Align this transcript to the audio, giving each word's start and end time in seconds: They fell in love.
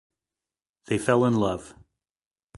They 0.85 0.97
fell 0.97 1.25
in 1.25 1.35
love. 1.35 1.75